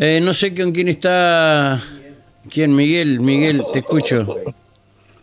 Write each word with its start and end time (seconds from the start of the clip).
Eh, 0.00 0.20
no 0.22 0.32
sé 0.32 0.54
con 0.54 0.72
quién 0.72 0.88
está. 0.88 1.80
¿Quién? 2.50 2.74
Miguel, 2.74 3.20
Miguel, 3.20 3.62
te 3.72 3.80
escucho. 3.80 4.24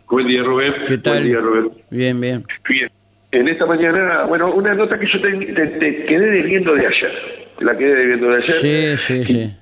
Buen 0.09 0.28
día, 0.28 0.44
Rubén. 0.44 0.74
¿Qué 0.88 0.98
tal? 0.98 1.13
Buen 1.20 1.25
día, 1.25 1.40
Rubén. 1.40 1.71
Bien, 1.90 2.19
bien. 2.21 2.45
Bien. 2.69 2.92
En 3.32 3.48
esta 3.48 3.66
mañana, 3.66 4.25
bueno, 4.25 4.51
una 4.53 4.74
nota 4.74 5.00
que 5.00 5.08
yo 5.11 5.22
te, 5.22 5.32
te- 5.53 5.67
te 5.80 6.06
quedé 6.06 6.30
debiendo 6.30 6.74
de 6.74 6.88
ayer. 6.88 7.11
La 7.59 7.75
quedé 7.77 7.96
debiendo 7.96 8.27
de 8.30 8.36
ayer. 8.36 8.98
Sí, 8.98 9.23
sí, 9.23 9.23
sí. 9.23 9.55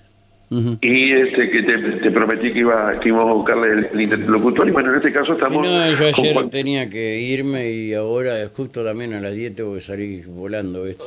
Y 0.81 1.11
este 1.13 1.49
que 1.49 1.63
te, 1.63 1.77
te 2.03 2.11
prometí 2.11 2.53
que 2.53 2.59
iba 2.59 2.99
que 2.99 3.09
íbamos 3.09 3.29
a 3.31 3.33
buscarle 3.33 3.67
el, 3.73 3.89
el 3.93 4.01
interlocutor. 4.01 4.67
Y 4.67 4.71
bueno, 4.71 4.91
en 4.91 4.97
este 4.97 5.11
caso 5.11 5.27
Sí, 5.27 5.31
estamos. 5.33 5.65
no, 5.65 5.91
yo 5.91 6.07
ayer 6.07 6.49
tenía 6.49 6.89
que 6.89 7.19
irme 7.21 7.71
y 7.71 7.93
ahora 7.95 8.33
justo 8.53 8.83
también 8.83 9.13
a 9.13 9.19
las 9.19 9.33
10 9.33 9.55
tengo 9.55 9.73
que 9.73 9.81
salir 9.81 10.25
volando, 10.27 10.83
¿viste? 10.83 11.03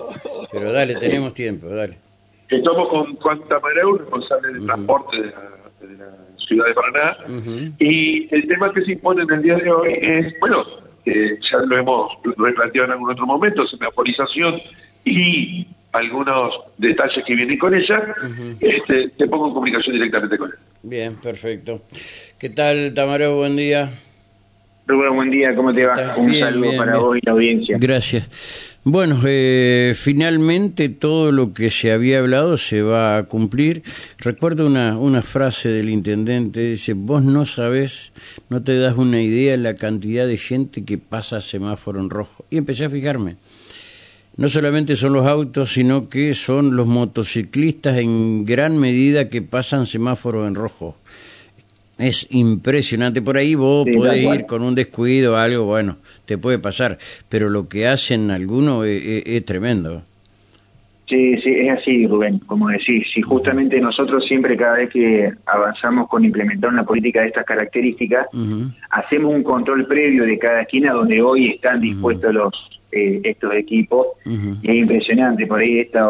Pero 0.51 0.73
dale, 0.73 0.95
tenemos 0.97 1.33
tiempo, 1.35 1.69
dale. 1.69 1.95
Estamos 2.49 2.89
con 2.89 3.17
Juan 3.17 3.41
Tamareu, 3.49 3.99
responsable 3.99 4.53
de 4.53 4.61
transporte 4.67 5.17
de 5.21 5.27
la, 5.27 5.43
de 5.89 5.97
la 5.99 6.07
ciudad 6.47 6.67
de 6.67 6.75
Paraná. 6.75 7.17
Y 7.79 8.35
el 8.35 8.47
tema 8.49 8.73
que 8.73 8.83
se 8.83 8.93
impone 8.93 9.23
en 9.23 9.33
el 9.33 9.43
día 9.43 9.57
de 9.57 9.71
hoy 9.71 9.99
es, 10.01 10.35
bueno, 10.41 10.65
eh, 11.05 11.39
ya 11.51 11.59
lo 11.59 11.79
hemos 11.79 12.13
replanteado 12.37 12.87
en 12.87 12.93
algún 12.93 13.11
otro 13.11 13.27
momento, 13.27 13.67
semaforización 13.67 14.61
y 15.05 15.67
algunos 15.93 16.53
detalles 16.79 17.25
que 17.27 17.35
vienen 17.35 17.59
con 17.59 17.75
ella. 17.75 18.15
este, 18.61 19.09
te 19.11 19.27
pongo 19.27 19.49
en 19.49 19.55
comunicación 19.55 19.95
directamente 19.95 20.37
con 20.39 20.51
él. 20.51 20.57
Bien, 20.83 21.17
perfecto. 21.17 21.81
¿Qué 22.39 22.51
tal, 22.51 22.93
Tamaro? 22.95 23.37
Buen 23.37 23.57
día. 23.57 23.91
Rubén, 24.87 25.17
buen 25.17 25.31
día, 25.31 25.53
¿cómo 25.57 25.73
te 25.73 25.85
va? 25.85 26.15
Un 26.17 26.27
Bien, 26.27 26.45
saludo 26.45 26.63
bien, 26.63 26.77
para 26.79 26.93
bien. 26.93 27.05
vos 27.05 27.17
y 27.17 27.21
la 27.27 27.33
audiencia. 27.33 27.77
Gracias. 27.81 28.76
Bueno, 28.89 29.21
eh, 29.27 29.97
finalmente 29.99 30.89
todo 30.89 31.33
lo 31.33 31.53
que 31.53 31.73
se 31.73 31.91
había 31.91 32.21
hablado 32.21 32.57
se 32.57 32.83
va 32.83 33.19
a 33.19 33.25
cumplir. 33.25 33.83
Recuerdo 34.19 34.65
una, 34.65 34.97
una 34.97 35.23
frase 35.23 35.69
del 35.71 35.91
intendente, 35.91 36.61
dice, 36.61 36.93
vos 36.93 37.25
no 37.25 37.47
sabés, 37.47 38.13
no 38.49 38.63
te 38.63 38.79
das 38.79 38.97
una 38.97 39.21
idea 39.21 39.51
de 39.51 39.59
la 39.59 39.75
cantidad 39.75 40.29
de 40.29 40.37
gente 40.37 40.85
que 40.85 40.99
pasa 40.99 41.41
semáforo 41.41 41.99
en 41.99 42.11
rojo. 42.11 42.45
Y 42.49 42.59
empecé 42.59 42.85
a 42.85 42.89
fijarme. 42.89 43.39
No 44.37 44.49
solamente 44.49 44.95
son 44.95 45.15
los 45.15 45.27
autos, 45.27 45.73
sino 45.73 46.09
que 46.09 46.33
son 46.35 46.77
los 46.77 46.87
motociclistas 46.87 47.99
en 47.99 48.45
gran 48.45 48.79
medida 48.79 49.29
que 49.29 49.43
pasan 49.43 49.87
semáforo 49.87 50.47
en 50.47 50.55
rojo. 50.55 50.97
Es 51.99 52.27
impresionante. 52.31 53.23
Por 53.23 53.39
ahí 53.39 53.55
vos 53.55 53.87
Sí, 53.91 53.97
podés 53.97 54.23
ir 54.23 54.47
con 54.47 54.63
un 54.63 54.75
descuido 54.75 55.37
algo, 55.37 55.65
bueno, 55.65 55.97
te 56.27 56.37
puede 56.37 56.59
pasar. 56.59 56.99
Pero 57.29 57.49
lo 57.49 57.69
que 57.69 57.89
hacen 57.89 58.31
algunos 58.31 58.85
es, 58.87 59.03
es- 59.03 59.23
es 59.27 59.45
tremendo. 59.45 60.03
Sí, 61.09 61.37
sí, 61.41 61.51
es 61.51 61.71
así, 61.79 62.07
Rubén, 62.09 62.41
como 62.41 62.69
decís. 62.69 63.07
Si 63.15 63.23
justamente 63.23 63.81
nosotros 63.81 64.25
siempre, 64.27 64.57
cada 64.57 64.79
vez 64.79 64.91
que 64.91 65.31
avanzamos 65.47 66.09
con 66.09 66.25
implementar 66.25 66.69
una 66.71 66.85
política 66.85 67.21
de 67.23 67.29
estas 67.29 67.45
características, 67.47 68.27
hacemos 68.91 69.33
un 69.33 69.45
control 69.45 69.87
previo 69.87 70.25
de 70.25 70.37
cada 70.37 70.63
esquina 70.63 70.93
donde 70.93 71.23
hoy 71.23 71.51
están 71.51 71.79
dispuestos 71.81 72.35
los 72.35 72.76
eh, 72.93 73.21
estos 73.25 73.55
equipos. 73.55 74.07
Y 74.63 74.71
es 74.71 74.77
impresionante 74.77 75.47
por 75.47 75.61
ahí 75.61 75.81
esta, 75.81 76.07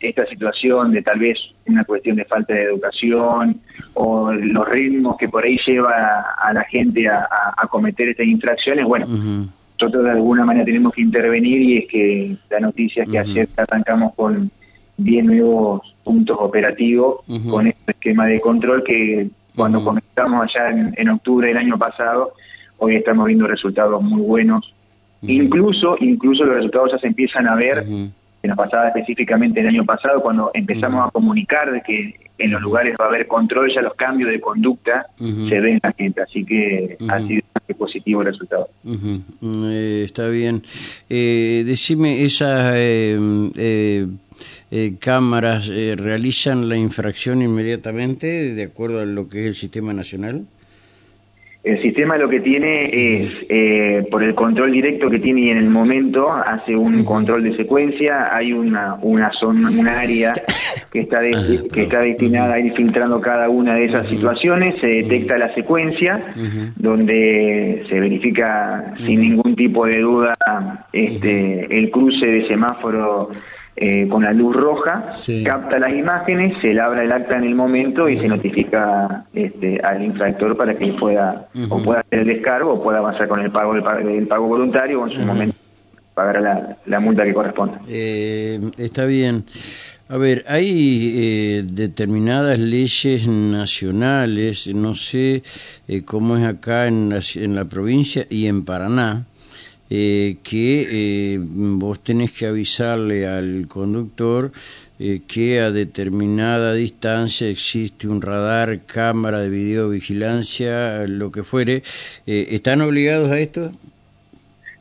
esta 0.00 0.26
situación 0.26 0.92
de 0.92 1.02
tal 1.02 1.18
vez 1.18 1.38
una 1.66 1.84
cuestión 1.84 2.16
de 2.16 2.24
falta 2.24 2.54
de 2.54 2.62
educación 2.64 3.60
o 3.94 4.32
los 4.32 4.68
ritmos 4.68 5.16
que 5.16 5.28
por 5.28 5.44
ahí 5.44 5.58
lleva 5.66 6.20
a 6.42 6.52
la 6.52 6.64
gente 6.64 7.08
a, 7.08 7.20
a- 7.20 7.54
a 7.56 7.66
cometer 7.68 8.08
estas 8.08 8.26
infracciones. 8.26 8.84
Bueno, 8.84 9.06
nosotros 9.80 10.04
de 10.04 10.10
alguna 10.10 10.44
manera 10.44 10.64
tenemos 10.64 10.92
que 10.94 11.02
intervenir 11.02 11.60
y 11.62 11.78
es 11.78 11.86
que 11.88 12.36
la 12.50 12.60
noticia 12.60 13.02
es 13.04 13.08
que 13.10 13.20
Ujú. 13.20 13.30
ayer 13.30 13.48
arrancamos 13.56 14.14
con 14.14 14.50
10 14.96 15.24
nuevos 15.24 15.94
puntos 16.04 16.36
operativos 16.40 17.20
con 17.50 17.66
este 17.66 17.92
esquema 17.92 18.26
de 18.26 18.40
control 18.40 18.84
que 18.84 19.28
cuando 19.56 19.78
comenzamos 19.84 20.42
allá 20.54 20.70
en, 20.70 20.94
en 20.96 21.08
octubre 21.08 21.48
del 21.48 21.56
año 21.56 21.78
pasado, 21.78 22.32
hoy 22.78 22.96
estamos 22.96 23.26
viendo 23.26 23.46
resultados 23.46 24.02
muy 24.02 24.20
buenos. 24.20 24.73
Incluso, 25.26 25.96
incluso 26.00 26.44
los 26.44 26.56
resultados 26.56 26.92
ya 26.92 26.98
se 26.98 27.06
empiezan 27.06 27.48
a 27.48 27.54
ver 27.54 27.80
Ujú. 27.80 28.10
que 28.42 28.48
nos 28.48 28.56
pasaba 28.56 28.88
específicamente 28.88 29.60
el 29.60 29.68
año 29.68 29.84
pasado 29.84 30.20
cuando 30.20 30.50
empezamos 30.54 31.06
a 31.06 31.10
comunicar 31.10 31.72
de 31.72 31.80
que 31.82 32.14
en 32.36 32.50
los 32.50 32.60
lugares 32.60 32.96
va 33.00 33.04
a 33.04 33.08
haber 33.08 33.26
control, 33.26 33.72
ya 33.74 33.80
los 33.80 33.94
cambios 33.94 34.30
de 34.30 34.40
conducta 34.40 35.06
se 35.18 35.60
ven 35.60 35.74
en 35.74 35.80
la 35.82 35.92
gente, 35.92 36.20
así 36.20 36.44
que 36.44 36.96
ha 37.08 37.20
sido 37.20 37.42
positivo 37.78 38.22
el 38.22 38.26
resultado. 38.28 38.68
Mm, 38.82 39.18
eh, 39.66 40.02
está 40.04 40.28
bien. 40.28 40.62
Eh, 41.08 41.62
decime, 41.64 42.22
¿esas 42.24 42.74
eh, 42.76 43.18
eh, 43.56 44.06
eh, 44.70 44.94
cámaras 45.00 45.68
realizan 45.68 46.68
la 46.68 46.76
infracción 46.76 47.40
inmediatamente 47.40 48.54
de 48.54 48.62
acuerdo 48.64 49.00
a 49.00 49.06
lo 49.06 49.28
que 49.28 49.40
es 49.40 49.46
el 49.46 49.54
sistema 49.54 49.92
nacional? 49.92 50.46
El 51.64 51.80
sistema 51.80 52.18
lo 52.18 52.28
que 52.28 52.40
tiene 52.40 52.90
es, 52.92 53.46
eh, 53.48 54.04
por 54.10 54.22
el 54.22 54.34
control 54.34 54.70
directo 54.70 55.08
que 55.08 55.18
tiene 55.18 55.40
y 55.40 55.50
en 55.50 55.56
el 55.56 55.70
momento, 55.70 56.30
hace 56.30 56.76
un 56.76 57.04
control 57.04 57.42
de 57.42 57.54
secuencia, 57.56 58.28
hay 58.36 58.52
una 58.52 58.96
una 59.00 59.32
zona, 59.32 59.70
una 59.80 59.98
área 59.98 60.34
que 60.92 61.00
está 61.00 61.20
de- 61.20 61.66
que 61.72 61.84
está 61.84 62.00
destinada 62.02 62.54
a 62.54 62.60
ir 62.60 62.74
filtrando 62.74 63.18
cada 63.20 63.48
una 63.48 63.76
de 63.76 63.86
esas 63.86 64.06
situaciones, 64.08 64.74
se 64.80 64.88
detecta 64.88 65.38
la 65.38 65.54
secuencia, 65.54 66.34
donde 66.76 67.84
se 67.88 67.98
verifica 67.98 68.92
sin 69.06 69.20
ningún 69.22 69.56
tipo 69.56 69.86
de 69.86 70.00
duda 70.00 70.36
este 70.92 71.78
el 71.78 71.90
cruce 71.90 72.26
de 72.26 72.46
semáforo 72.46 73.30
eh, 73.76 74.08
con 74.08 74.22
la 74.22 74.32
luz 74.32 74.54
roja, 74.54 75.10
Sí. 75.12 75.42
capta 75.44 75.78
las 75.78 75.92
imágenes, 75.92 76.54
se 76.62 76.72
labra 76.72 77.02
el 77.02 77.10
acta 77.12 77.36
en 77.36 77.44
el 77.44 77.54
momento 77.54 78.08
y 78.08 78.18
se 78.18 78.28
notifica 78.28 79.24
este, 79.34 79.80
al 79.82 80.02
infractor 80.04 80.56
para 80.56 80.76
que 80.78 80.92
pueda 80.92 81.48
o 81.68 81.82
pueda 81.82 82.00
hacer 82.00 82.20
el 82.20 82.26
descargo 82.28 82.74
o 82.74 82.82
pueda 82.82 82.98
avanzar 82.98 83.26
con 83.28 83.40
el 83.40 83.50
pago 83.50 83.74
del 83.74 84.26
pago, 84.28 84.46
voluntario 84.46 85.02
o 85.02 85.08
en 85.08 85.14
su 85.14 85.20
momento 85.26 85.56
pagará 86.14 86.40
la, 86.40 86.76
la 86.86 87.00
multa 87.00 87.24
que 87.24 87.34
corresponda. 87.34 87.80
Eh, 87.88 88.60
está 88.78 89.04
bien. 89.04 89.44
A 90.08 90.16
ver, 90.16 90.44
hay 90.46 91.12
eh, 91.16 91.64
determinadas 91.66 92.58
leyes 92.58 93.26
nacionales, 93.26 94.68
no 94.74 94.94
sé 94.94 95.42
eh, 95.88 96.02
cómo 96.04 96.36
es 96.36 96.44
acá 96.44 96.86
en 96.86 97.08
la, 97.08 97.20
en 97.36 97.54
la 97.54 97.64
provincia 97.64 98.26
y 98.30 98.46
en 98.46 98.64
Paraná, 98.64 99.24
eh, 99.90 100.36
que 100.42 101.34
eh, 101.34 101.38
vos 101.42 102.02
tenés 102.02 102.32
que 102.32 102.46
avisarle 102.46 103.26
al 103.26 103.66
conductor 103.68 104.50
eh, 104.98 105.20
que 105.26 105.60
a 105.60 105.70
determinada 105.70 106.72
distancia 106.74 107.48
existe 107.48 108.06
un 108.08 108.22
radar, 108.22 108.80
cámara 108.86 109.40
de 109.40 109.50
videovigilancia, 109.50 111.06
lo 111.06 111.30
que 111.32 111.42
fuere. 111.42 111.82
Eh, 112.26 112.48
¿Están 112.50 112.80
obligados 112.80 113.30
a 113.30 113.38
esto? 113.38 113.72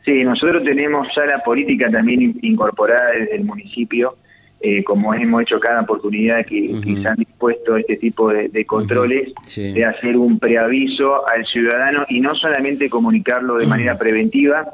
Sí, 0.06 0.24
nosotros 0.24 0.64
tenemos 0.64 1.08
ya 1.16 1.25
la 1.25 1.44
política 1.44 1.90
también 1.90 2.22
in- 2.22 2.40
incorporada 2.41 3.12
desde 3.18 3.38
el 3.38 3.46
municipio, 3.46 4.18
eh, 4.66 4.81
como 4.81 5.13
hemos 5.13 5.41
hecho 5.41 5.59
cada 5.59 5.81
oportunidad 5.81 6.46
que, 6.46 6.79
se 6.81 7.06
han 7.06 7.18
dispuesto 7.18 7.75
este 7.75 7.97
tipo 7.97 8.29
de, 8.29 8.47
de 8.47 8.66
controles, 8.66 9.34
sí. 9.46 9.74
de 9.74 9.84
hacer 9.84 10.16
un 10.16 10.40
preaviso 10.40 11.28
al 11.28 11.46
ciudadano 11.46 12.06
y 12.07 12.22
no 12.22 12.34
solamente 12.34 12.90
comunicarlo 12.90 13.57
de 13.57 13.68
manera 13.68 13.97
preventiva, 13.97 14.66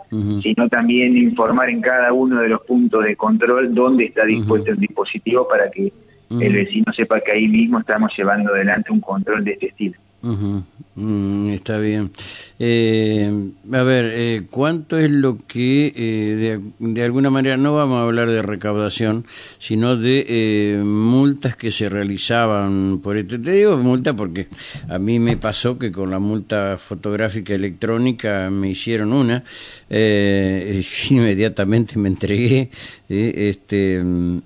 sino 0.44 0.70
también 0.70 1.18
informar 1.18 1.72
en 1.72 1.82
cada 1.82 2.14
uno 2.14 2.40
de 2.40 2.50
los 2.50 2.62
puntos 2.62 3.04
de 3.04 3.16
control 3.16 3.74
dónde 3.74 4.06
está 4.06 4.26
dispuesto 4.26 4.70
el 4.70 4.80
dispositivo 4.80 5.48
para 5.48 5.72
que 5.72 5.92
el 6.30 6.54
vecino 6.54 6.94
sepa 6.94 7.22
que 7.22 7.32
ahí 7.32 7.48
mismo 7.48 7.80
estamos 7.80 8.12
llevando 8.16 8.54
adelante 8.54 8.92
un 8.92 9.02
control 9.02 9.44
de 9.44 9.54
este 9.54 9.70
estilo. 9.70 9.98
Ujú, 10.22 10.64
mm, 10.96 11.50
está 11.52 11.78
bien. 11.78 12.12
Eh, 12.60 13.32
a 13.72 13.84
ver, 13.84 14.12
eh, 14.14 14.48
¿cuánto 14.52 14.98
es 15.00 15.10
lo 15.10 15.38
que 15.48 15.94
eh, 15.96 16.60
de, 16.78 16.92
de 16.92 17.04
alguna 17.06 17.30
manera, 17.30 17.56
no 17.56 17.74
vamos 17.74 18.00
a 18.00 18.02
hablar 18.02 18.30
de 18.30 18.42
recaudación, 18.42 19.26
sino 19.60 19.96
de 19.96 20.26
eh, 20.28 20.84
multas 20.84 21.56
que 21.56 21.72
se 21.72 21.88
realizaban 21.88 23.00
por 23.02 23.16
esto? 23.16 23.40
Te 23.40 23.52
digo 23.54 23.78
multa 23.78 24.14
porque 24.14 24.48
a 24.90 25.00
mí 25.00 25.20
me 25.20 25.38
pasó 25.38 25.78
que 25.80 25.90
con 25.90 26.12
la 26.12 26.20
multa 26.20 26.78
fotográfica 26.78 27.54
electrónica 27.54 28.50
me 28.50 28.70
hicieron 28.72 29.14
una, 29.14 29.46
eh, 29.90 30.84
inmediatamente 31.12 31.98
me 31.98 32.10
entregué, 32.10 32.72
eh, 33.08 33.34
este, 33.50 34.04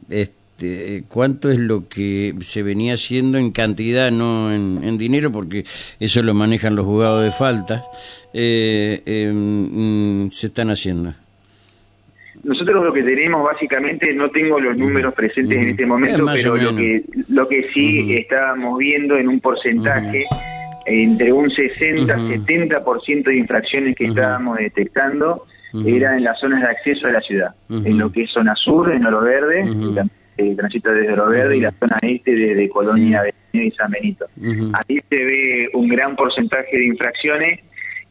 este, 0.10 0.43
este, 0.64 1.04
¿cuánto 1.08 1.52
es 1.52 1.60
lo 1.60 1.88
que 1.88 2.34
se 2.42 2.64
venía 2.64 2.94
haciendo 2.94 3.38
en 3.38 3.52
cantidad, 3.52 4.12
no 4.12 4.54
en, 4.54 4.80
en 4.84 4.98
dinero? 4.98 5.32
Porque 5.32 5.66
eso 6.00 6.22
lo 6.22 6.34
manejan 6.34 6.76
los 6.76 6.86
juzgados 6.86 7.24
de 7.24 7.32
faltas. 7.32 7.84
Eh, 8.34 9.02
eh, 9.06 9.32
mm, 9.34 10.30
se 10.30 10.48
están 10.48 10.70
haciendo. 10.70 11.14
Nosotros 12.44 12.84
lo 12.84 12.92
que 12.92 13.04
tenemos 13.04 13.44
básicamente, 13.44 14.14
no 14.14 14.30
tengo 14.30 14.60
los 14.60 14.76
números 14.78 15.14
presentes 15.14 15.58
en 15.58 15.70
este 15.70 15.86
momento, 15.86 16.20
Eh, 16.20 16.22
más 16.22 16.36
pero 16.36 16.58
lo 16.58 16.76
que, 16.76 17.04
lo 17.30 17.48
que 17.48 17.70
sí 17.74 18.16
estábamos 18.16 18.78
viendo 18.78 19.16
en 19.16 19.30
un 19.30 19.40
porcentaje 19.40 20.26
entre 20.86 21.32
un 21.32 21.50
60-70% 21.50 23.24
de 23.24 23.38
infracciones 23.38 23.96
que 23.96 24.08
estábamos 24.08 24.58
detectando 24.58 25.46
era 25.86 26.18
en 26.18 26.26
las 26.26 26.40
zonas 26.40 26.62
de 26.62 26.68
acceso 26.68 27.08
a 27.08 27.12
la 27.12 27.22
ciudad, 27.22 27.56
en 27.70 27.98
lo 27.98 28.12
que 28.12 28.24
es 28.24 28.32
zona 28.32 28.54
sur, 28.56 28.92
en 28.92 29.06
Oro 29.06 29.22
Verde, 29.22 29.62
y 29.64 29.96
también 29.96 30.23
eh, 30.38 30.56
transita 30.56 30.92
desde 30.92 31.16
Lo 31.16 31.28
Verde 31.30 31.58
y 31.58 31.62
la 31.62 31.72
zona 31.72 31.98
este 32.02 32.36
de, 32.36 32.70
Colonia 32.70 33.24
y 33.52 33.72
San 33.72 33.92
Benito. 33.92 34.26
Ahí 34.38 35.00
se 35.10 35.24
ve 35.24 35.70
un 35.74 35.88
gran 35.88 36.16
porcentaje 36.16 36.78
de 36.78 36.86
infracciones 36.86 37.60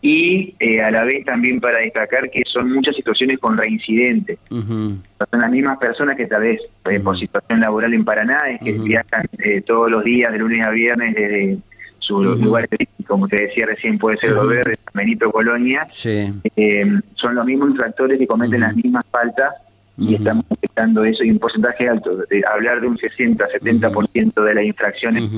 y 0.02 0.56
eh, 0.58 0.82
a 0.82 0.90
la 0.90 1.04
vez 1.04 1.24
también 1.24 1.60
para 1.60 1.78
destacar 1.78 2.28
que 2.28 2.42
son 2.44 2.72
muchas 2.72 2.96
situaciones 2.96 3.38
con 3.38 3.56
reincidentes. 3.56 4.36
Son 4.50 5.00
las 5.40 5.50
mismas 5.50 5.78
personas 5.78 6.16
que 6.16 6.26
tal 6.26 6.42
vez 6.42 6.60
eh, 6.90 6.98
por 6.98 7.16
situación 7.18 7.60
laboral 7.60 7.94
en 7.94 8.04
Paraná 8.04 8.40
es 8.50 8.60
que 8.60 8.72
viajan 8.72 9.26
eh, 9.38 9.62
todos 9.62 9.88
los 9.88 10.02
días 10.02 10.32
de 10.32 10.38
lunes 10.38 10.66
a 10.66 10.70
viernes 10.70 11.14
desde 11.14 11.58
su 12.00 12.20
lugar 12.20 12.68
como 13.06 13.28
te 13.28 13.42
decía 13.42 13.64
recién 13.64 13.96
puede 13.96 14.16
ser 14.16 14.32
uh 14.32 14.44
Verde, 14.44 14.76
San 14.76 14.92
Benito, 14.92 15.30
Colonia, 15.30 15.86
son 15.88 17.34
los 17.36 17.46
mismos 17.46 17.70
infractores 17.70 18.18
que 18.18 18.26
cometen 18.26 18.60
las 18.60 18.74
mismas 18.74 19.06
faltas 19.08 19.54
y 19.98 20.14
estamos 20.14 20.44
detectando 20.48 21.04
eso 21.04 21.22
y 21.22 21.30
un 21.30 21.38
porcentaje 21.38 21.88
alto, 21.88 22.16
de 22.16 22.42
hablar 22.50 22.80
de 22.80 22.86
un 22.86 22.96
60-70% 22.96 24.44
de 24.44 24.54
las 24.54 24.64
infracciones 24.64 25.30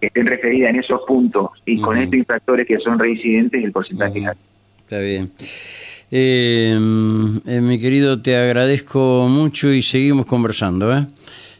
que 0.00 0.06
estén 0.06 0.26
referidas 0.26 0.70
en 0.70 0.80
esos 0.80 1.00
puntos 1.06 1.50
y 1.64 1.80
con 1.80 1.96
estos 1.96 2.18
infractores 2.18 2.66
que 2.66 2.78
son 2.78 2.98
reincidentes, 2.98 3.64
el 3.64 3.72
porcentaje 3.72 4.20
es 4.20 4.26
alto. 4.26 4.42
Está 4.80 4.98
bien. 4.98 5.30
Eh, 6.10 6.78
eh, 7.46 7.60
mi 7.62 7.80
querido, 7.80 8.20
te 8.20 8.36
agradezco 8.36 9.26
mucho 9.28 9.72
y 9.72 9.80
seguimos 9.80 10.26
conversando. 10.26 10.94
¿eh? 10.94 11.06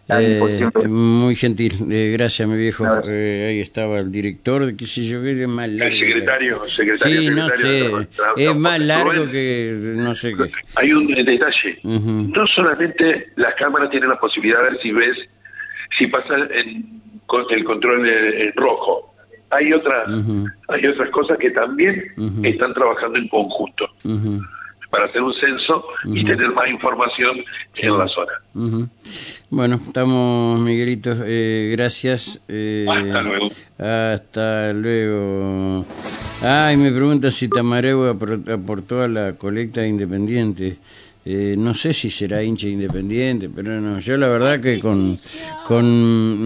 Eh, 0.09 0.69
muy 0.89 1.37
gentil, 1.37 1.75
eh, 1.91 2.11
gracias 2.13 2.49
mi 2.49 2.57
viejo. 2.57 2.85
Eh, 3.07 3.47
ahí 3.51 3.61
estaba 3.61 4.01
el 4.01 4.11
director, 4.11 4.77
qué 4.77 4.87
sé 4.87 5.05
yo, 5.05 5.23
qué 5.23 5.43
es 5.43 5.49
más 5.49 5.69
largo. 5.69 5.95
El 5.95 6.01
secretario, 6.01 6.69
secretario. 6.69 7.21
Sí, 7.21 7.31
no 7.31 7.49
sé, 7.49 8.09
es 8.37 8.57
más 8.57 8.81
largo 8.81 9.31
que 9.31 9.95
no 9.97 10.15
sé 10.15 10.35
qué. 10.35 10.51
Hay 10.75 10.93
un 10.93 11.07
detalle, 11.07 11.79
no 11.85 12.47
solamente 12.49 13.29
las 13.37 13.55
cámaras 13.55 13.91
tienen 13.91 14.09
la 14.09 14.19
posibilidad 14.19 14.59
de 14.59 14.71
ver 14.71 14.83
si 14.83 14.93
ves, 14.93 15.17
si 15.99 16.07
pasa 16.09 16.35
en, 16.51 17.01
el 17.51 17.65
control 17.65 18.09
en, 18.09 18.53
rojo. 18.57 19.15
Hay 19.51 19.73
otras, 19.73 20.09
hay 20.69 20.87
otras 20.87 21.11
cosas 21.11 21.39
que 21.39 21.51
también 21.51 22.13
están 22.43 22.75
trabajando 22.75 23.19
en 23.19 23.29
conjunto 23.29 23.89
para 24.93 25.07
hacer 25.07 25.23
un 25.23 25.33
censo 25.33 25.87
y 26.05 26.23
tener 26.23 26.51
más 26.51 26.69
información 26.69 27.39
en 27.77 27.99
la 27.99 28.07
zona. 28.09 28.33
Bueno, 29.49 29.81
estamos, 29.87 30.61
Miguelito, 30.61 31.15
eh, 31.25 31.71
gracias. 31.75 32.43
Eh, 32.47 32.85
hasta 32.87 33.23
luego. 33.23 33.49
Hasta 33.79 34.73
luego. 34.75 35.87
Ay, 36.43 36.77
me 36.77 36.93
pregunta 36.93 37.31
si 37.31 37.49
Tamarego 37.49 38.07
aportó 38.11 39.03
a 39.03 39.09
la 39.09 39.33
colecta 39.33 39.87
independiente. 39.87 40.77
Eh, 41.25 41.55
no 41.57 41.73
sé 41.73 41.95
si 41.95 42.11
será 42.11 42.43
hincha 42.43 42.67
independiente, 42.67 43.49
pero 43.49 43.81
no, 43.81 43.99
yo 43.99 44.19
la 44.19 44.29
verdad 44.29 44.61
que 44.61 44.79
con... 44.79 45.17
con 45.67 46.43